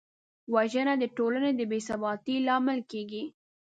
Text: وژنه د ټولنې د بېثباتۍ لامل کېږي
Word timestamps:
وژنه 0.53 0.93
د 0.99 1.03
ټولنې 1.17 1.51
د 1.55 1.61
بېثباتۍ 1.71 2.35
لامل 2.47 2.79
کېږي 2.91 3.23